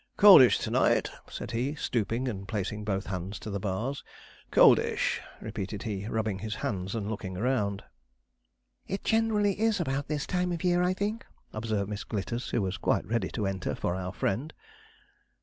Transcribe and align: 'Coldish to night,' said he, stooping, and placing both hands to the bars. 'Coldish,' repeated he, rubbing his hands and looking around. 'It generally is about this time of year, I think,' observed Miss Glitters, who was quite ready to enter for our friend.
'Coldish 0.17 0.57
to 0.57 0.71
night,' 0.71 1.11
said 1.29 1.51
he, 1.51 1.75
stooping, 1.75 2.27
and 2.27 2.47
placing 2.47 2.83
both 2.83 3.05
hands 3.05 3.37
to 3.37 3.51
the 3.51 3.59
bars. 3.59 4.03
'Coldish,' 4.49 5.21
repeated 5.39 5.83
he, 5.83 6.07
rubbing 6.07 6.39
his 6.39 6.55
hands 6.65 6.95
and 6.95 7.07
looking 7.07 7.37
around. 7.37 7.83
'It 8.87 9.03
generally 9.03 9.59
is 9.61 9.79
about 9.79 10.07
this 10.07 10.25
time 10.25 10.51
of 10.51 10.63
year, 10.63 10.81
I 10.81 10.95
think,' 10.95 11.27
observed 11.53 11.91
Miss 11.91 12.03
Glitters, 12.03 12.49
who 12.49 12.63
was 12.63 12.77
quite 12.77 13.05
ready 13.05 13.29
to 13.29 13.45
enter 13.45 13.75
for 13.75 13.93
our 13.93 14.11
friend. 14.11 14.55